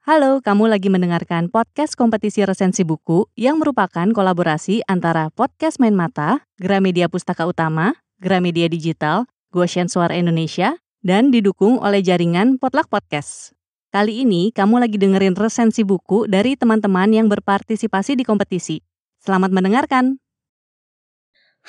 Halo, 0.00 0.40
kamu 0.40 0.72
lagi 0.72 0.88
mendengarkan 0.88 1.52
podcast 1.52 1.92
kompetisi 1.92 2.40
resensi 2.40 2.88
buku 2.88 3.28
yang 3.36 3.60
merupakan 3.60 4.08
kolaborasi 4.08 4.80
antara 4.88 5.28
Podcast 5.28 5.76
Main 5.76 5.92
Mata, 5.92 6.48
Gramedia 6.56 7.04
Pustaka 7.12 7.44
Utama, 7.44 7.92
Gramedia 8.16 8.64
Digital, 8.72 9.28
Goshen 9.52 9.92
Suara 9.92 10.16
Indonesia, 10.16 10.80
dan 11.04 11.28
didukung 11.28 11.76
oleh 11.84 12.00
jaringan 12.00 12.56
Potluck 12.56 12.88
Podcast. 12.88 13.52
Kali 13.92 14.24
ini 14.24 14.48
kamu 14.56 14.80
lagi 14.80 14.96
dengerin 14.96 15.36
resensi 15.36 15.84
buku 15.84 16.24
dari 16.24 16.56
teman-teman 16.56 17.12
yang 17.12 17.28
berpartisipasi 17.28 18.16
di 18.16 18.24
kompetisi. 18.24 18.80
Selamat 19.20 19.52
mendengarkan. 19.52 20.16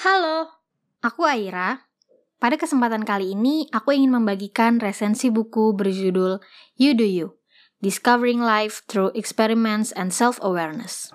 Halo, 0.08 0.48
aku 1.04 1.28
Aira. 1.28 1.84
Pada 2.40 2.56
kesempatan 2.56 3.04
kali 3.04 3.36
ini, 3.36 3.68
aku 3.76 3.92
ingin 3.92 4.16
membagikan 4.16 4.80
resensi 4.80 5.28
buku 5.28 5.76
berjudul 5.76 6.40
You 6.80 6.96
Do 6.96 7.04
You 7.04 7.41
Discovering 7.82 8.46
Life 8.46 8.86
Through 8.86 9.10
Experiments 9.18 9.90
and 9.98 10.14
Self-Awareness. 10.14 11.10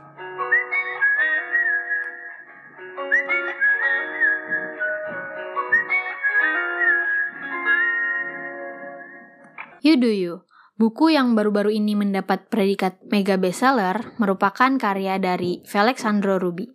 You 9.79 9.95
Do 9.95 10.11
You, 10.11 10.43
buku 10.75 11.15
yang 11.15 11.39
baru-baru 11.39 11.71
ini 11.71 11.95
mendapat 11.95 12.51
predikat 12.51 12.99
mega 13.15 13.39
bestseller, 13.39 14.19
merupakan 14.19 14.75
karya 14.75 15.23
dari 15.23 15.63
Felix 15.71 16.03
Sandro 16.03 16.43
Ruby. 16.43 16.67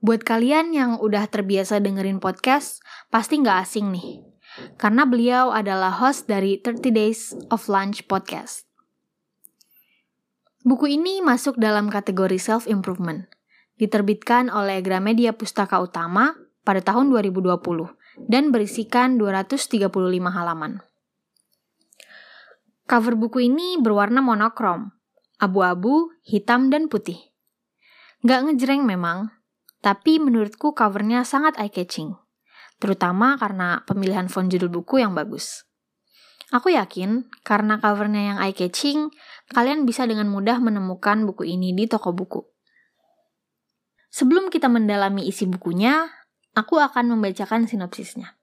Buat 0.00 0.24
kalian 0.24 0.72
yang 0.72 0.96
udah 0.96 1.28
terbiasa 1.28 1.76
dengerin 1.84 2.24
podcast, 2.24 2.80
pasti 3.12 3.36
nggak 3.36 3.68
asing 3.68 3.92
nih 3.92 4.31
karena 4.76 5.08
beliau 5.08 5.52
adalah 5.52 5.92
host 5.92 6.28
dari 6.28 6.60
30 6.60 6.92
Days 6.92 7.32
of 7.48 7.66
Lunch 7.68 8.04
podcast. 8.04 8.68
Buku 10.62 10.94
ini 10.94 11.18
masuk 11.24 11.58
dalam 11.58 11.90
kategori 11.90 12.38
self-improvement, 12.38 13.26
diterbitkan 13.82 14.46
oleh 14.46 14.78
Gramedia 14.78 15.34
Pustaka 15.34 15.82
Utama 15.82 16.38
pada 16.62 16.78
tahun 16.78 17.10
2020 17.10 17.50
dan 18.30 18.54
berisikan 18.54 19.18
235 19.18 19.90
halaman. 20.30 20.78
Cover 22.86 23.18
buku 23.18 23.50
ini 23.50 23.80
berwarna 23.80 24.22
monokrom, 24.22 24.94
abu-abu, 25.42 26.14
hitam, 26.22 26.70
dan 26.70 26.86
putih. 26.86 27.18
Gak 28.22 28.46
ngejreng 28.46 28.86
memang, 28.86 29.34
tapi 29.82 30.22
menurutku 30.22 30.78
covernya 30.78 31.26
sangat 31.26 31.58
eye-catching 31.58 32.21
terutama 32.82 33.38
karena 33.38 33.86
pemilihan 33.86 34.26
font 34.26 34.50
judul 34.50 34.82
buku 34.82 34.98
yang 34.98 35.14
bagus. 35.14 35.62
Aku 36.50 36.74
yakin, 36.74 37.30
karena 37.46 37.78
covernya 37.78 38.34
yang 38.34 38.38
eye-catching, 38.42 39.08
kalian 39.54 39.86
bisa 39.86 40.02
dengan 40.04 40.26
mudah 40.26 40.58
menemukan 40.58 41.22
buku 41.24 41.46
ini 41.46 41.70
di 41.72 41.86
toko 41.86 42.10
buku. 42.10 42.42
Sebelum 44.12 44.52
kita 44.52 44.68
mendalami 44.68 45.24
isi 45.24 45.48
bukunya, 45.48 46.12
aku 46.52 46.76
akan 46.76 47.16
membacakan 47.16 47.64
sinopsisnya. 47.64 48.36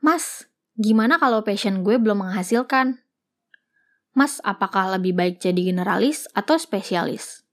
Mas, 0.00 0.48
gimana 0.80 1.20
kalau 1.20 1.44
passion 1.44 1.84
gue 1.84 2.00
belum 2.00 2.24
menghasilkan? 2.24 3.04
Mas, 4.16 4.40
apakah 4.40 4.96
lebih 4.96 5.12
baik 5.12 5.44
jadi 5.44 5.60
generalis 5.60 6.24
atau 6.32 6.56
spesialis? 6.56 7.44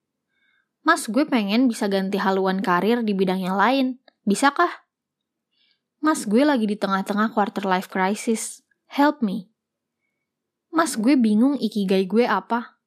Mas, 0.87 1.11
gue 1.11 1.27
pengen 1.27 1.67
bisa 1.67 1.91
ganti 1.91 2.15
haluan 2.15 2.63
karir 2.63 3.03
di 3.03 3.11
bidang 3.11 3.43
yang 3.43 3.59
lain. 3.59 3.99
Bisakah? 4.23 4.86
Mas, 5.97 6.25
gue 6.25 6.41
lagi 6.41 6.65
di 6.65 6.77
tengah-tengah 6.77 7.33
quarter 7.33 7.65
life 7.65 7.89
crisis. 7.89 8.65
Help 8.89 9.21
me. 9.21 9.49
Mas, 10.73 10.97
gue 10.97 11.13
bingung 11.13 11.57
ikigai 11.57 12.05
gue 12.09 12.25
apa. 12.25 12.77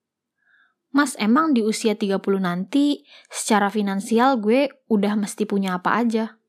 Mas, 0.91 1.15
emang 1.23 1.55
di 1.55 1.63
usia 1.63 1.95
30 1.95 2.19
nanti, 2.43 3.07
secara 3.31 3.71
finansial 3.71 4.43
gue 4.43 4.71
udah 4.91 5.15
mesti 5.15 5.47
punya 5.47 5.79
apa 5.79 6.03
aja. 6.03 6.43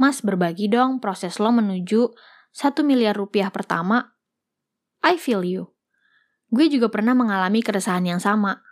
Mas, 0.00 0.24
berbagi 0.24 0.72
dong 0.72 0.96
proses 0.98 1.36
lo 1.36 1.52
menuju 1.52 2.16
1 2.56 2.80
miliar 2.88 3.12
rupiah 3.12 3.52
pertama. 3.52 4.16
I 5.04 5.20
feel 5.20 5.44
you. 5.44 5.76
Gue 6.48 6.72
juga 6.72 6.88
pernah 6.88 7.12
mengalami 7.12 7.60
keresahan 7.60 8.08
yang 8.08 8.20
sama. 8.22 8.63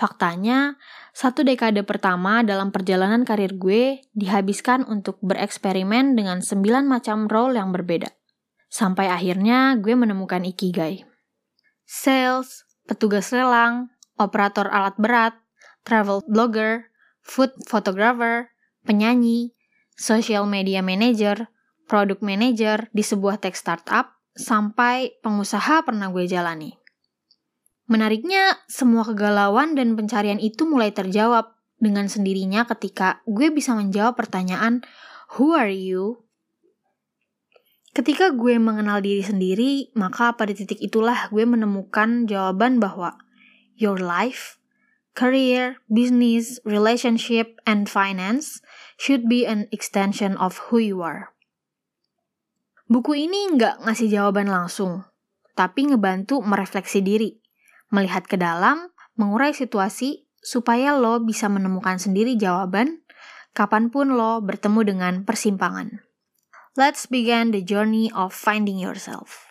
Faktanya, 0.00 0.80
satu 1.12 1.44
dekade 1.44 1.84
pertama 1.84 2.40
dalam 2.40 2.72
perjalanan 2.72 3.20
karir 3.28 3.52
gue 3.60 4.00
dihabiskan 4.16 4.88
untuk 4.88 5.20
bereksperimen 5.20 6.16
dengan 6.16 6.40
sembilan 6.40 6.88
macam 6.88 7.28
role 7.28 7.60
yang 7.60 7.68
berbeda. 7.68 8.08
Sampai 8.72 9.12
akhirnya 9.12 9.76
gue 9.76 9.92
menemukan 9.92 10.40
Ikigai. 10.40 11.04
Sales, 11.84 12.64
petugas 12.88 13.28
lelang, 13.28 13.92
operator 14.16 14.72
alat 14.72 14.96
berat, 14.96 15.36
travel 15.84 16.24
blogger, 16.24 16.88
food 17.20 17.52
photographer, 17.68 18.48
penyanyi, 18.88 19.52
social 20.00 20.48
media 20.48 20.80
manager, 20.80 21.52
product 21.84 22.24
manager 22.24 22.88
di 22.96 23.04
sebuah 23.04 23.36
tech 23.36 23.52
startup, 23.52 24.16
sampai 24.32 25.20
pengusaha 25.20 25.84
pernah 25.84 26.08
gue 26.08 26.24
jalani. 26.24 26.79
Menariknya, 27.90 28.54
semua 28.70 29.02
kegalauan 29.02 29.74
dan 29.74 29.98
pencarian 29.98 30.38
itu 30.38 30.62
mulai 30.62 30.94
terjawab 30.94 31.58
dengan 31.82 32.06
sendirinya 32.06 32.62
ketika 32.62 33.18
gue 33.26 33.50
bisa 33.50 33.74
menjawab 33.74 34.14
pertanyaan, 34.14 34.86
Who 35.34 35.58
are 35.58 35.74
you? 35.74 36.22
Ketika 37.90 38.30
gue 38.30 38.62
mengenal 38.62 39.02
diri 39.02 39.26
sendiri, 39.26 39.90
maka 39.98 40.38
pada 40.38 40.54
titik 40.54 40.78
itulah 40.78 41.26
gue 41.34 41.42
menemukan 41.42 42.30
jawaban 42.30 42.78
bahwa 42.78 43.18
your 43.74 43.98
life, 43.98 44.62
career, 45.18 45.82
business, 45.90 46.62
relationship, 46.62 47.58
and 47.66 47.90
finance 47.90 48.62
should 49.02 49.26
be 49.26 49.42
an 49.42 49.66
extension 49.74 50.38
of 50.38 50.70
who 50.70 50.78
you 50.78 51.02
are. 51.02 51.34
Buku 52.86 53.18
ini 53.26 53.50
nggak 53.58 53.82
ngasih 53.82 54.06
jawaban 54.06 54.46
langsung, 54.46 55.02
tapi 55.58 55.90
ngebantu 55.90 56.38
merefleksi 56.38 57.02
diri 57.02 57.39
melihat 57.90 58.26
ke 58.26 58.38
dalam, 58.38 58.90
mengurai 59.18 59.52
situasi, 59.52 60.26
supaya 60.40 60.96
lo 60.96 61.20
bisa 61.20 61.52
menemukan 61.52 62.00
sendiri 62.00 62.34
jawaban 62.40 63.04
kapan 63.52 63.90
pun 63.90 64.14
lo 64.14 64.38
bertemu 64.40 64.80
dengan 64.86 65.14
persimpangan. 65.26 66.00
Let's 66.78 67.10
begin 67.10 67.50
the 67.50 67.60
journey 67.60 68.08
of 68.14 68.30
finding 68.30 68.78
yourself. 68.78 69.50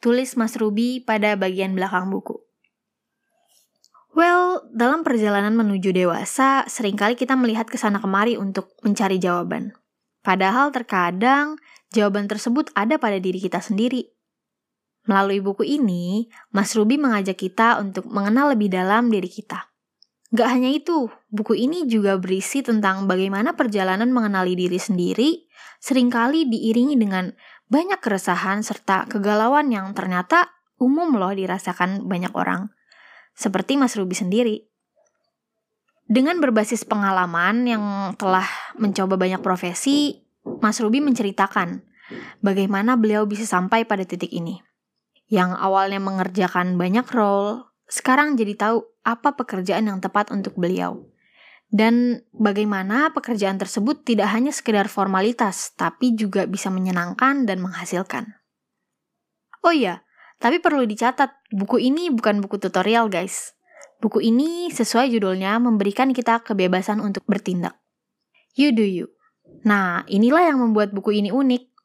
Tulis 0.00 0.36
Mas 0.40 0.56
Ruby 0.56 1.04
pada 1.04 1.36
bagian 1.36 1.76
belakang 1.76 2.08
buku. 2.08 2.40
Well, 4.16 4.64
dalam 4.72 5.04
perjalanan 5.04 5.52
menuju 5.52 5.92
dewasa, 5.92 6.64
sering 6.72 6.96
kali 6.96 7.20
kita 7.20 7.36
melihat 7.36 7.68
ke 7.68 7.76
sana 7.76 8.00
kemari 8.00 8.40
untuk 8.40 8.72
mencari 8.80 9.20
jawaban. 9.20 9.76
Padahal 10.24 10.72
terkadang 10.72 11.60
jawaban 11.92 12.24
tersebut 12.24 12.72
ada 12.72 12.96
pada 12.96 13.20
diri 13.20 13.36
kita 13.36 13.60
sendiri. 13.60 14.15
Melalui 15.06 15.38
buku 15.38 15.62
ini, 15.62 16.26
Mas 16.50 16.74
Ruby 16.74 16.98
mengajak 16.98 17.38
kita 17.38 17.78
untuk 17.78 18.10
mengenal 18.10 18.52
lebih 18.54 18.74
dalam 18.74 19.06
diri 19.06 19.30
kita. 19.30 19.70
Gak 20.34 20.50
hanya 20.50 20.74
itu, 20.74 21.06
buku 21.30 21.54
ini 21.54 21.86
juga 21.86 22.18
berisi 22.18 22.58
tentang 22.58 23.06
bagaimana 23.06 23.54
perjalanan 23.54 24.10
mengenali 24.10 24.58
diri 24.58 24.74
sendiri 24.74 25.46
sering 25.78 26.10
kali 26.10 26.50
diiringi 26.50 26.98
dengan 26.98 27.30
banyak 27.70 28.02
keresahan 28.02 28.66
serta 28.66 29.06
kegalauan 29.06 29.70
yang 29.70 29.94
ternyata 29.94 30.50
umum 30.82 31.14
loh 31.14 31.30
dirasakan 31.30 32.10
banyak 32.10 32.34
orang. 32.34 32.74
Seperti 33.38 33.78
Mas 33.78 33.94
Ruby 33.94 34.18
sendiri. 34.18 34.66
Dengan 36.10 36.42
berbasis 36.42 36.82
pengalaman 36.82 37.66
yang 37.66 37.84
telah 38.18 38.46
mencoba 38.74 39.14
banyak 39.14 39.38
profesi, 39.38 40.26
Mas 40.42 40.82
Ruby 40.82 40.98
menceritakan 40.98 41.86
bagaimana 42.42 42.98
beliau 42.98 43.26
bisa 43.26 43.46
sampai 43.46 43.86
pada 43.86 44.02
titik 44.02 44.30
ini 44.34 44.66
yang 45.26 45.54
awalnya 45.54 45.98
mengerjakan 45.98 46.78
banyak 46.78 47.06
role, 47.10 47.66
sekarang 47.86 48.38
jadi 48.38 48.54
tahu 48.54 48.86
apa 49.06 49.34
pekerjaan 49.38 49.86
yang 49.90 49.98
tepat 50.02 50.30
untuk 50.34 50.58
beliau. 50.58 51.06
Dan 51.66 52.22
bagaimana 52.30 53.10
pekerjaan 53.10 53.58
tersebut 53.58 54.06
tidak 54.06 54.30
hanya 54.30 54.54
sekedar 54.54 54.86
formalitas, 54.86 55.74
tapi 55.74 56.14
juga 56.14 56.46
bisa 56.46 56.70
menyenangkan 56.70 57.42
dan 57.42 57.58
menghasilkan. 57.58 58.38
Oh 59.66 59.74
iya, 59.74 60.06
tapi 60.38 60.62
perlu 60.62 60.86
dicatat, 60.86 61.34
buku 61.50 61.82
ini 61.82 62.12
bukan 62.14 62.38
buku 62.38 62.62
tutorial 62.62 63.10
guys. 63.10 63.58
Buku 63.98 64.22
ini 64.22 64.70
sesuai 64.70 65.10
judulnya 65.10 65.56
memberikan 65.58 66.12
kita 66.14 66.44
kebebasan 66.44 67.02
untuk 67.02 67.26
bertindak. 67.26 67.74
You 68.54 68.70
do 68.70 68.84
you. 68.84 69.10
Nah, 69.64 70.04
inilah 70.06 70.52
yang 70.52 70.60
membuat 70.60 70.92
buku 70.92 71.18
ini 71.18 71.32
unik. 71.32 71.75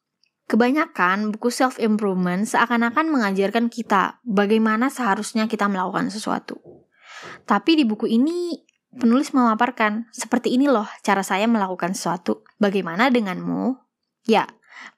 Kebanyakan 0.52 1.32
buku 1.32 1.48
self-improvement 1.48 2.44
seakan-akan 2.44 3.08
mengajarkan 3.08 3.72
kita 3.72 4.20
bagaimana 4.20 4.92
seharusnya 4.92 5.48
kita 5.48 5.64
melakukan 5.64 6.12
sesuatu. 6.12 6.60
Tapi 7.48 7.80
di 7.80 7.88
buku 7.88 8.04
ini, 8.04 8.60
penulis 8.92 9.32
memaparkan, 9.32 10.12
seperti 10.12 10.52
ini 10.52 10.68
loh 10.68 10.84
cara 11.00 11.24
saya 11.24 11.48
melakukan 11.48 11.96
sesuatu. 11.96 12.44
Bagaimana 12.60 13.08
denganmu? 13.08 13.80
Ya, 14.28 14.44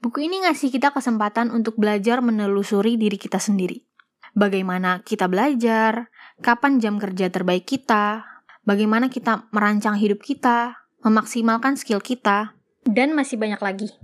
buku 0.03 0.27
ini 0.27 0.43
ngasih 0.43 0.75
kita 0.75 0.91
kesempatan 0.91 1.55
untuk 1.55 1.79
belajar 1.79 2.19
menelusuri 2.19 2.99
diri 2.99 3.15
kita 3.15 3.39
sendiri. 3.39 3.87
bagaimana 4.35 5.06
kita 5.06 5.31
belajar, 5.31 6.11
kapan 6.43 6.83
jam 6.83 6.99
kerja 6.99 7.31
terbaik 7.31 7.62
kita, 7.71 8.27
bagaimana 8.67 9.06
kita 9.06 9.47
merancang 9.55 9.95
hidup 9.95 10.19
kita, 10.19 10.83
memaksimalkan 11.06 11.79
skill 11.79 12.03
kita, 12.03 12.59
dan 12.83 13.15
masih 13.15 13.39
banyak 13.39 13.62
lagi. 13.62 13.95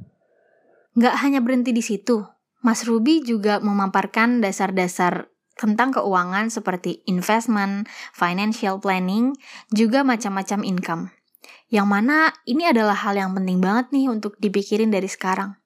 Nggak 0.98 1.14
hanya 1.22 1.38
berhenti 1.38 1.70
di 1.70 1.82
situ, 1.84 2.26
Mas 2.60 2.82
Ruby 2.84 3.22
juga 3.22 3.62
memaparkan 3.62 4.42
dasar-dasar 4.42 5.30
tentang 5.54 5.92
keuangan 5.92 6.48
seperti 6.48 7.04
investment, 7.04 7.86
financial 8.16 8.80
planning, 8.80 9.36
juga 9.70 10.00
macam-macam 10.02 10.60
income. 10.64 11.02
Yang 11.70 11.86
mana 11.86 12.34
ini 12.48 12.66
adalah 12.66 12.96
hal 12.96 13.14
yang 13.14 13.36
penting 13.36 13.62
banget 13.62 13.92
nih 13.94 14.10
untuk 14.10 14.34
dipikirin 14.42 14.90
dari 14.90 15.06
sekarang. 15.06 15.60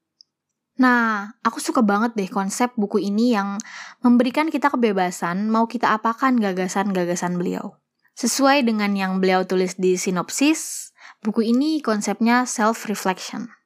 Nah, 0.74 1.38
aku 1.46 1.62
suka 1.62 1.86
banget 1.86 2.18
deh 2.18 2.26
konsep 2.26 2.74
buku 2.74 2.98
ini 2.98 3.32
yang 3.32 3.62
memberikan 4.02 4.50
kita 4.50 4.74
kebebasan 4.74 5.46
mau 5.46 5.70
kita 5.70 5.94
apakan 5.94 6.42
gagasan-gagasan 6.42 7.38
beliau. 7.38 7.78
Sesuai 8.18 8.66
dengan 8.66 8.94
yang 8.94 9.22
beliau 9.22 9.46
tulis 9.46 9.78
di 9.78 9.94
sinopsis, 9.94 10.90
buku 11.22 11.46
ini 11.54 11.78
konsepnya 11.78 12.42
self-reflection. 12.42 13.63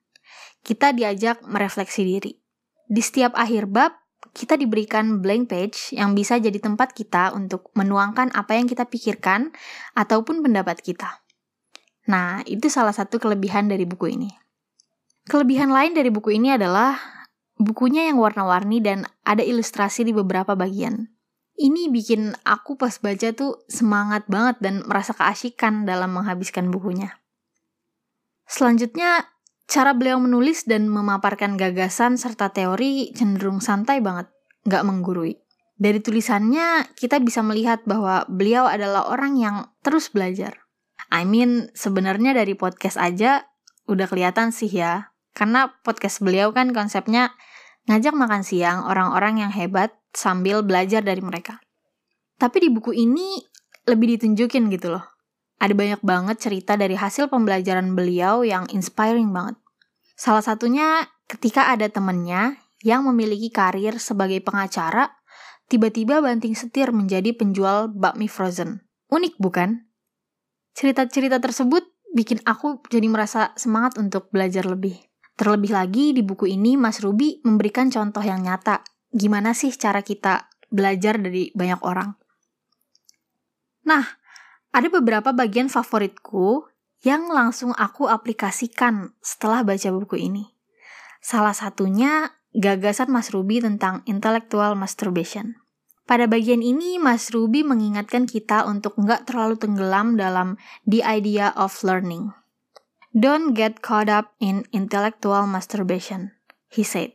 Kita 0.69 0.93
diajak 0.93 1.49
merefleksi 1.49 2.05
diri. 2.05 2.37
Di 2.85 3.01
setiap 3.01 3.33
akhir 3.41 3.73
bab, 3.73 3.97
kita 4.37 4.61
diberikan 4.61 5.25
blank 5.25 5.49
page 5.49 5.97
yang 5.97 6.13
bisa 6.13 6.37
jadi 6.37 6.61
tempat 6.61 6.93
kita 6.93 7.33
untuk 7.33 7.73
menuangkan 7.73 8.29
apa 8.37 8.53
yang 8.53 8.69
kita 8.69 8.85
pikirkan 8.85 9.57
ataupun 9.97 10.45
pendapat 10.45 10.85
kita. 10.85 11.25
Nah, 12.13 12.45
itu 12.45 12.69
salah 12.69 12.93
satu 12.93 13.17
kelebihan 13.17 13.73
dari 13.73 13.89
buku 13.89 14.13
ini. 14.13 14.29
Kelebihan 15.25 15.73
lain 15.73 15.97
dari 15.97 16.13
buku 16.13 16.37
ini 16.37 16.53
adalah 16.53 17.01
bukunya 17.57 18.13
yang 18.13 18.21
warna-warni 18.21 18.85
dan 18.85 19.09
ada 19.25 19.41
ilustrasi 19.41 20.05
di 20.05 20.13
beberapa 20.13 20.53
bagian. 20.53 21.09
Ini 21.57 21.89
bikin 21.89 22.37
aku 22.45 22.77
pas 22.77 23.01
baca 23.01 23.33
tuh 23.33 23.65
semangat 23.73 24.29
banget 24.29 24.61
dan 24.61 24.85
merasa 24.85 25.17
keasikan 25.17 25.89
dalam 25.89 26.13
menghabiskan 26.13 26.69
bukunya. 26.69 27.17
Selanjutnya, 28.49 29.38
cara 29.69 29.93
beliau 29.93 30.17
menulis 30.17 30.65
dan 30.65 30.89
memaparkan 30.89 31.61
gagasan 31.61 32.17
serta 32.17 32.51
teori 32.51 33.13
cenderung 33.13 33.61
santai 33.61 34.01
banget, 34.01 34.33
nggak 34.65 34.83
menggurui. 34.89 35.37
Dari 35.79 36.03
tulisannya, 36.03 36.91
kita 36.99 37.23
bisa 37.23 37.45
melihat 37.45 37.85
bahwa 37.87 38.27
beliau 38.27 38.67
adalah 38.67 39.07
orang 39.07 39.39
yang 39.39 39.57
terus 39.85 40.11
belajar. 40.11 40.67
I 41.13 41.23
mean, 41.23 41.71
sebenarnya 41.77 42.35
dari 42.35 42.59
podcast 42.59 42.99
aja 42.99 43.47
udah 43.87 44.11
kelihatan 44.11 44.51
sih 44.51 44.73
ya, 44.73 45.15
karena 45.37 45.79
podcast 45.87 46.19
beliau 46.19 46.51
kan 46.51 46.75
konsepnya 46.75 47.31
ngajak 47.87 48.13
makan 48.17 48.43
siang 48.43 48.85
orang-orang 48.91 49.47
yang 49.47 49.53
hebat 49.55 49.95
sambil 50.11 50.67
belajar 50.67 51.05
dari 51.05 51.23
mereka. 51.23 51.63
Tapi 52.41 52.67
di 52.67 52.69
buku 52.75 52.91
ini 52.97 53.39
lebih 53.87 54.19
ditunjukin 54.19 54.69
gitu 54.75 54.93
loh. 54.93 55.18
Ada 55.59 55.75
banyak 55.75 56.03
banget 56.07 56.37
cerita 56.39 56.79
dari 56.79 56.95
hasil 56.95 57.27
pembelajaran 57.27 57.95
beliau 57.99 58.47
yang 58.47 58.71
inspiring 58.71 59.35
banget. 59.35 59.59
Salah 60.15 60.43
satunya 60.43 61.07
ketika 61.27 61.71
ada 61.71 61.91
temennya 61.91 62.59
yang 62.87 63.03
memiliki 63.07 63.51
karir 63.51 63.99
sebagai 63.99 64.39
pengacara, 64.39 65.19
tiba-tiba 65.67 66.23
banting 66.23 66.55
setir 66.55 66.95
menjadi 66.95 67.35
penjual 67.35 67.91
bakmi 67.91 68.31
frozen. 68.31 68.87
Unik 69.11 69.39
bukan? 69.43 69.91
Cerita-cerita 70.79 71.43
tersebut 71.43 71.83
bikin 72.15 72.39
aku 72.47 72.79
jadi 72.87 73.11
merasa 73.11 73.51
semangat 73.59 73.99
untuk 73.99 74.31
belajar 74.31 74.63
lebih. 74.63 74.95
Terlebih 75.39 75.71
lagi 75.71 76.11
di 76.15 76.23
buku 76.27 76.51
ini 76.51 76.75
Mas 76.75 76.99
Ruby 76.99 77.43
memberikan 77.47 77.91
contoh 77.91 78.23
yang 78.23 78.43
nyata. 78.43 78.83
Gimana 79.11 79.55
sih 79.55 79.71
cara 79.75 80.03
kita 80.03 80.51
belajar 80.67 81.19
dari 81.19 81.55
banyak 81.55 81.81
orang? 81.87 82.11
Nah, 83.87 84.18
ada 84.75 84.89
beberapa 84.93 85.33
bagian 85.33 85.73
favoritku 85.73 86.69
yang 87.07 87.31
langsung 87.31 87.73
aku 87.75 88.11
aplikasikan 88.11 89.15
setelah 89.23 89.63
baca 89.63 89.89
buku 89.95 90.19
ini. 90.19 90.51
Salah 91.23 91.55
satunya 91.55 92.35
gagasan 92.55 93.11
Mas 93.11 93.31
Ruby 93.31 93.63
tentang 93.63 94.03
intellectual 94.07 94.75
masturbation. 94.75 95.59
Pada 96.09 96.25
bagian 96.25 96.65
ini, 96.65 96.97
Mas 96.97 97.29
Ruby 97.29 97.61
mengingatkan 97.61 98.25
kita 98.25 98.65
untuk 98.65 98.97
nggak 98.97 99.29
terlalu 99.29 99.61
tenggelam 99.61 100.17
dalam 100.17 100.57
the 100.89 101.05
idea 101.05 101.53
of 101.53 101.77
learning. 101.85 102.33
Don't 103.13 103.53
get 103.53 103.85
caught 103.85 104.09
up 104.09 104.33
in 104.41 104.65
intellectual 104.73 105.45
masturbation, 105.45 106.33
he 106.73 106.81
said. 106.81 107.13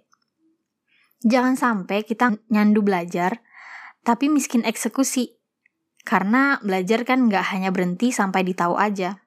Jangan 1.26 1.58
sampai 1.58 2.06
kita 2.06 2.38
nyandu 2.54 2.86
belajar, 2.86 3.42
tapi 4.06 4.30
miskin 4.30 4.62
eksekusi. 4.62 5.42
Karena 6.04 6.60
belajar 6.60 7.08
kan 7.08 7.32
nggak 7.32 7.56
hanya 7.56 7.72
berhenti 7.72 8.12
sampai 8.12 8.44
ditahu 8.44 8.76
aja. 8.76 9.24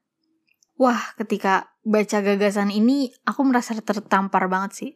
Wah, 0.76 1.16
ketika 1.16 1.72
baca 1.80 2.20
gagasan 2.20 2.68
ini, 2.68 3.08
aku 3.24 3.40
merasa 3.48 3.72
tertampar 3.80 4.46
banget 4.52 4.72
sih. 4.76 4.90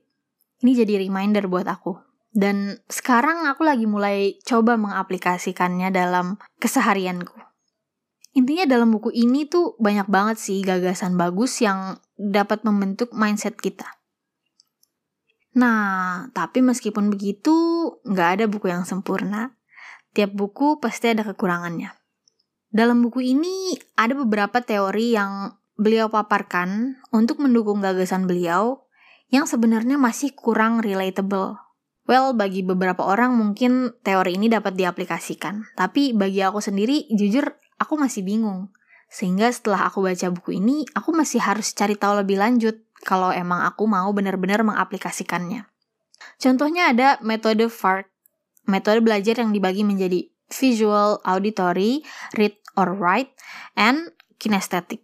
Ini 0.61 0.85
jadi 0.85 1.00
reminder 1.00 1.49
buat 1.49 1.65
aku. 1.65 1.97
Dan 2.31 2.79
sekarang 2.87 3.49
aku 3.49 3.65
lagi 3.65 3.88
mulai 3.88 4.38
coba 4.44 4.77
mengaplikasikannya 4.77 5.88
dalam 5.91 6.37
keseharianku. 6.61 7.35
Intinya 8.38 8.62
dalam 8.69 8.94
buku 8.94 9.11
ini 9.11 9.50
tuh 9.50 9.75
banyak 9.82 10.06
banget 10.06 10.38
sih 10.38 10.62
gagasan 10.62 11.19
bagus 11.19 11.59
yang 11.59 11.99
dapat 12.15 12.62
membentuk 12.62 13.11
mindset 13.11 13.59
kita. 13.59 13.99
Nah, 15.59 16.31
tapi 16.31 16.62
meskipun 16.62 17.11
begitu, 17.11 17.50
nggak 18.06 18.29
ada 18.38 18.44
buku 18.47 18.71
yang 18.71 18.87
sempurna. 18.87 19.59
Tiap 20.10 20.34
buku 20.34 20.82
pasti 20.82 21.14
ada 21.14 21.22
kekurangannya. 21.22 21.94
Dalam 22.70 23.02
buku 23.02 23.22
ini 23.22 23.78
ada 23.98 24.14
beberapa 24.14 24.62
teori 24.62 25.14
yang 25.14 25.54
beliau 25.78 26.10
paparkan 26.10 26.98
untuk 27.14 27.38
mendukung 27.38 27.78
gagasan 27.78 28.26
beliau 28.26 28.84
yang 29.30 29.46
sebenarnya 29.46 29.96
masih 29.96 30.34
kurang 30.34 30.82
relatable. 30.82 31.56
Well, 32.10 32.34
bagi 32.34 32.66
beberapa 32.66 33.06
orang 33.06 33.38
mungkin 33.38 33.94
teori 34.02 34.34
ini 34.34 34.50
dapat 34.50 34.74
diaplikasikan, 34.74 35.78
tapi 35.78 36.10
bagi 36.10 36.42
aku 36.42 36.58
sendiri, 36.58 37.06
jujur 37.14 37.54
aku 37.78 37.94
masih 37.94 38.26
bingung. 38.26 38.74
Sehingga 39.06 39.46
setelah 39.54 39.86
aku 39.86 40.02
baca 40.02 40.26
buku 40.34 40.58
ini, 40.58 40.82
aku 40.90 41.14
masih 41.14 41.38
harus 41.38 41.70
cari 41.70 41.94
tahu 41.94 42.18
lebih 42.18 42.42
lanjut 42.42 42.82
kalau 43.06 43.30
emang 43.30 43.62
aku 43.62 43.86
mau 43.86 44.10
benar-benar 44.10 44.66
mengaplikasikannya. 44.66 45.70
Contohnya 46.42 46.90
ada 46.90 47.08
metode 47.22 47.70
FARC, 47.70 48.09
metode 48.70 49.02
belajar 49.02 49.43
yang 49.43 49.50
dibagi 49.50 49.82
menjadi 49.82 50.31
visual, 50.50 51.19
auditory, 51.26 52.06
read 52.39 52.55
or 52.79 52.94
write, 52.94 53.34
and 53.74 54.15
kinesthetic. 54.39 55.03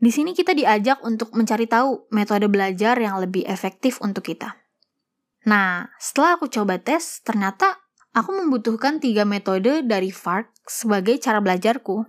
Di 0.00 0.08
sini 0.08 0.32
kita 0.32 0.56
diajak 0.56 1.04
untuk 1.04 1.36
mencari 1.36 1.68
tahu 1.68 2.08
metode 2.08 2.48
belajar 2.48 2.96
yang 2.96 3.20
lebih 3.20 3.44
efektif 3.44 4.00
untuk 4.00 4.24
kita. 4.32 4.56
Nah, 5.44 5.92
setelah 6.00 6.40
aku 6.40 6.48
coba 6.48 6.80
tes, 6.80 7.20
ternyata 7.20 7.80
aku 8.16 8.32
membutuhkan 8.32 8.96
tiga 9.00 9.28
metode 9.28 9.84
dari 9.84 10.08
FARC 10.08 10.48
sebagai 10.64 11.20
cara 11.20 11.44
belajarku. 11.44 12.04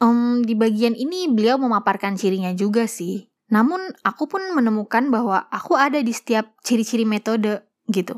Um, 0.00 0.40
di 0.44 0.56
bagian 0.56 0.96
ini 0.96 1.28
beliau 1.28 1.60
memaparkan 1.60 2.16
cirinya 2.16 2.56
juga 2.56 2.88
sih. 2.88 3.28
Namun 3.52 3.92
aku 4.00 4.24
pun 4.26 4.40
menemukan 4.56 5.12
bahwa 5.12 5.44
aku 5.52 5.76
ada 5.76 6.00
di 6.00 6.10
setiap 6.12 6.56
ciri-ciri 6.64 7.04
metode 7.04 7.68
gitu. 7.92 8.16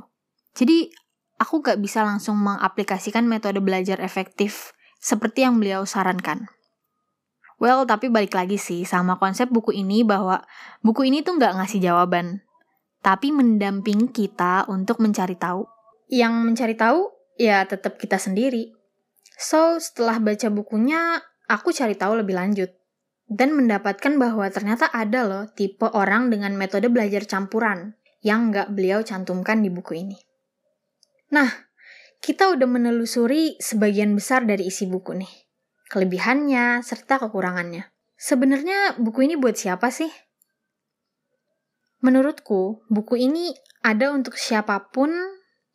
Jadi 0.56 0.94
aku 1.40 1.64
gak 1.64 1.78
bisa 1.81 2.05
langsung 2.05 2.37
mengaplikasikan 2.40 3.25
metode 3.25 3.61
belajar 3.61 4.00
efektif 4.00 4.76
seperti 5.00 5.45
yang 5.45 5.61
beliau 5.61 5.85
sarankan. 5.85 6.49
Well, 7.57 7.88
tapi 7.88 8.12
balik 8.12 8.37
lagi 8.37 8.61
sih 8.61 8.85
sama 8.85 9.16
konsep 9.16 9.49
buku 9.49 9.73
ini 9.73 10.05
bahwa 10.05 10.45
buku 10.85 11.09
ini 11.09 11.25
tuh 11.25 11.40
gak 11.40 11.57
ngasih 11.57 11.81
jawaban, 11.81 12.45
tapi 13.00 13.33
mendamping 13.33 14.12
kita 14.12 14.69
untuk 14.69 15.00
mencari 15.00 15.37
tahu 15.40 15.64
yang 16.07 16.47
mencari 16.47 16.78
tahu 16.78 17.11
ya 17.35 17.66
tetap 17.66 17.99
kita 17.99 18.19
sendiri. 18.19 18.75
So, 19.37 19.76
setelah 19.76 20.16
baca 20.23 20.49
bukunya, 20.49 21.21
aku 21.50 21.75
cari 21.75 21.93
tahu 21.93 22.25
lebih 22.25 22.38
lanjut. 22.38 22.73
Dan 23.26 23.59
mendapatkan 23.59 24.16
bahwa 24.16 24.47
ternyata 24.55 24.87
ada 24.95 25.26
loh 25.26 25.45
tipe 25.50 25.90
orang 25.90 26.31
dengan 26.31 26.55
metode 26.55 26.87
belajar 26.87 27.26
campuran 27.26 27.99
yang 28.23 28.55
nggak 28.55 28.71
beliau 28.73 29.02
cantumkan 29.02 29.61
di 29.61 29.69
buku 29.69 29.99
ini. 29.99 30.19
Nah, 31.33 31.50
kita 32.23 32.50
udah 32.54 32.66
menelusuri 32.66 33.59
sebagian 33.59 34.14
besar 34.14 34.47
dari 34.47 34.66
isi 34.71 34.87
buku 34.87 35.14
nih. 35.14 35.33
Kelebihannya 35.87 36.83
serta 36.83 37.23
kekurangannya. 37.23 37.87
Sebenarnya 38.16 38.99
buku 38.99 39.28
ini 39.28 39.38
buat 39.38 39.54
siapa 39.54 39.92
sih? 39.92 40.11
Menurutku, 42.02 42.83
buku 42.90 43.18
ini 43.18 43.54
ada 43.85 44.11
untuk 44.11 44.35
siapa 44.35 44.90
pun 44.90 45.12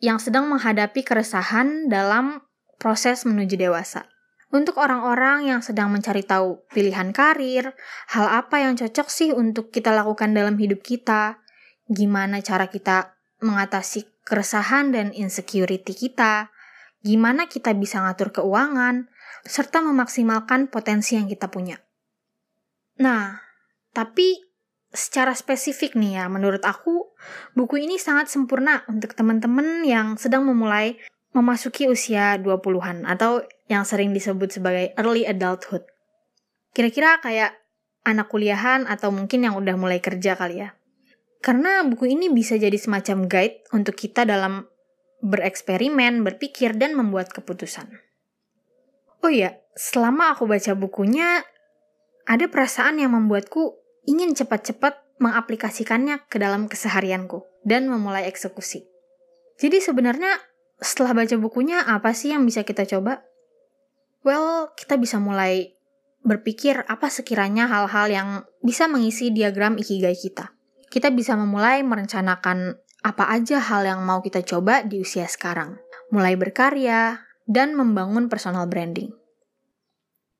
yang 0.01 0.17
sedang 0.17 0.49
menghadapi 0.49 1.05
keresahan 1.05 1.87
dalam 1.87 2.43
proses 2.81 3.23
menuju 3.23 3.55
dewasa. 3.55 4.09
Untuk 4.51 4.83
orang-orang 4.83 5.47
yang 5.47 5.63
sedang 5.63 5.95
mencari 5.95 6.27
tahu 6.27 6.67
pilihan 6.75 7.15
karir, 7.15 7.71
hal 8.11 8.27
apa 8.27 8.59
yang 8.59 8.75
cocok 8.75 9.07
sih 9.07 9.31
untuk 9.31 9.71
kita 9.71 9.95
lakukan 9.95 10.35
dalam 10.35 10.59
hidup 10.59 10.83
kita, 10.83 11.39
gimana 11.87 12.43
cara 12.43 12.67
kita 12.67 13.15
mengatasi 13.39 14.10
keresahan 14.25 14.93
dan 14.93 15.11
insecurity 15.11 15.93
kita, 15.93 16.53
gimana 17.01 17.49
kita 17.49 17.73
bisa 17.73 18.01
ngatur 18.01 18.31
keuangan, 18.31 19.09
serta 19.45 19.81
memaksimalkan 19.81 20.69
potensi 20.69 21.17
yang 21.17 21.25
kita 21.25 21.49
punya. 21.49 21.81
Nah, 23.01 23.41
tapi 23.91 24.37
secara 24.91 25.33
spesifik 25.33 25.97
nih 25.97 26.21
ya, 26.21 26.25
menurut 26.29 26.61
aku, 26.61 27.15
buku 27.57 27.81
ini 27.81 27.97
sangat 27.97 28.29
sempurna 28.29 28.85
untuk 28.85 29.15
teman-teman 29.17 29.81
yang 29.87 30.19
sedang 30.19 30.45
memulai 30.45 30.99
memasuki 31.31 31.87
usia 31.87 32.35
20-an 32.37 33.07
atau 33.07 33.41
yang 33.71 33.87
sering 33.87 34.11
disebut 34.11 34.51
sebagai 34.51 34.91
early 34.99 35.23
adulthood. 35.23 35.87
Kira-kira 36.75 37.23
kayak 37.23 37.55
anak 38.03 38.27
kuliahan 38.27 38.83
atau 38.83 39.15
mungkin 39.15 39.47
yang 39.47 39.55
udah 39.55 39.75
mulai 39.79 40.03
kerja 40.03 40.35
kali 40.35 40.67
ya. 40.67 40.75
Karena 41.41 41.81
buku 41.81 42.05
ini 42.05 42.29
bisa 42.29 42.53
jadi 42.55 42.77
semacam 42.77 43.25
guide 43.25 43.65
untuk 43.73 43.97
kita 43.97 44.29
dalam 44.29 44.69
bereksperimen, 45.25 46.21
berpikir, 46.21 46.77
dan 46.77 46.93
membuat 46.93 47.33
keputusan. 47.33 47.89
Oh 49.21 49.29
iya, 49.29 49.61
selama 49.73 50.33
aku 50.33 50.45
baca 50.45 50.73
bukunya, 50.77 51.45
ada 52.25 52.45
perasaan 52.49 53.01
yang 53.01 53.13
membuatku 53.17 53.77
ingin 54.05 54.33
cepat-cepat 54.33 55.21
mengaplikasikannya 55.21 56.25
ke 56.25 56.41
dalam 56.41 56.65
keseharianku 56.65 57.45
dan 57.61 57.85
memulai 57.85 58.25
eksekusi. 58.25 58.85
Jadi 59.61 59.77
sebenarnya 59.77 60.41
setelah 60.81 61.13
baca 61.13 61.37
bukunya 61.37 61.85
apa 61.85 62.17
sih 62.17 62.33
yang 62.33 62.41
bisa 62.41 62.65
kita 62.65 62.89
coba? 62.89 63.21
Well, 64.25 64.73
kita 64.73 64.97
bisa 64.97 65.21
mulai 65.21 65.77
berpikir 66.21 66.85
apa 66.85 67.09
sekiranya 67.09 67.69
hal-hal 67.69 68.07
yang 68.09 68.29
bisa 68.61 68.85
mengisi 68.89 69.29
diagram 69.29 69.77
ikigai 69.77 70.17
kita. 70.17 70.53
Kita 70.91 71.07
bisa 71.15 71.39
memulai 71.39 71.81
merencanakan 71.87 72.75
apa 73.01 73.31
aja 73.31 73.63
hal 73.63 73.87
yang 73.87 74.03
mau 74.03 74.19
kita 74.19 74.43
coba 74.43 74.83
di 74.83 74.99
usia 74.99 75.25
sekarang. 75.25 75.79
Mulai 76.11 76.35
berkarya 76.35 77.23
dan 77.47 77.73
membangun 77.73 78.27
personal 78.27 78.67
branding 78.67 79.21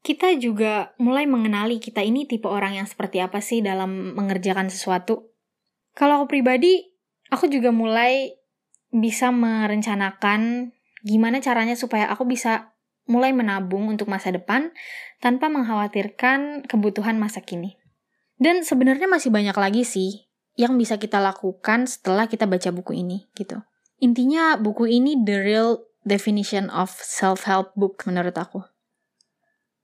kita 0.01 0.33
juga 0.41 0.97
mulai 0.97 1.29
mengenali 1.29 1.77
kita 1.77 2.01
ini 2.01 2.25
tipe 2.25 2.49
orang 2.49 2.73
yang 2.73 2.89
seperti 2.89 3.21
apa 3.21 3.37
sih 3.37 3.61
dalam 3.61 4.17
mengerjakan 4.17 4.73
sesuatu. 4.73 5.29
Kalau 5.93 6.21
aku 6.21 6.37
pribadi, 6.37 6.81
aku 7.29 7.45
juga 7.45 7.69
mulai 7.69 8.33
bisa 8.89 9.29
merencanakan 9.29 10.73
gimana 11.05 11.37
caranya 11.37 11.77
supaya 11.77 12.09
aku 12.09 12.25
bisa 12.25 12.73
mulai 13.05 13.33
menabung 13.33 13.89
untuk 13.89 14.09
masa 14.09 14.33
depan 14.33 14.73
tanpa 15.21 15.53
mengkhawatirkan 15.53 16.65
kebutuhan 16.65 17.21
masa 17.21 17.45
kini. 17.45 17.77
Dan 18.41 18.65
sebenarnya 18.65 19.05
masih 19.05 19.29
banyak 19.29 19.53
lagi 19.53 19.85
sih 19.85 20.30
yang 20.59 20.75
bisa 20.75 20.99
kita 20.99 21.19
lakukan 21.21 21.87
setelah 21.87 22.27
kita 22.27 22.47
baca 22.47 22.69
buku 22.71 22.99
ini 22.99 23.27
gitu. 23.37 23.63
Intinya 24.01 24.57
buku 24.57 24.89
ini 24.89 25.19
the 25.21 25.37
real 25.37 25.69
definition 26.03 26.67
of 26.73 26.89
self-help 26.89 27.71
book 27.77 28.01
menurut 28.09 28.33
aku. 28.33 28.65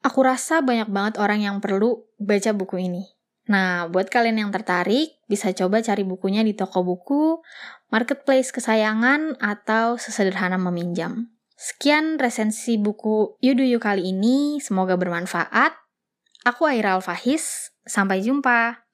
Aku 0.01 0.19
rasa 0.25 0.61
banyak 0.61 0.89
banget 0.89 1.21
orang 1.21 1.41
yang 1.41 1.57
perlu 1.61 2.05
baca 2.17 2.51
buku 2.53 2.81
ini. 2.81 3.03
Nah, 3.47 3.87
buat 3.87 4.11
kalian 4.11 4.43
yang 4.43 4.51
tertarik, 4.51 5.23
bisa 5.31 5.55
coba 5.55 5.79
cari 5.79 6.03
bukunya 6.03 6.43
di 6.43 6.51
toko 6.51 6.83
buku, 6.83 7.39
marketplace 7.87 8.51
kesayangan, 8.51 9.39
atau 9.39 9.95
sesederhana 9.95 10.59
meminjam. 10.59 11.31
Sekian 11.55 12.19
resensi 12.19 12.75
buku 12.75 13.39
Yuduyu 13.39 13.79
kali 13.79 14.11
ini, 14.11 14.59
semoga 14.59 14.99
bermanfaat. 14.99 15.73
Aku 16.43 16.67
Aira 16.67 16.99
Alfahis, 16.99 17.71
sampai 17.87 18.19
jumpa. 18.21 18.86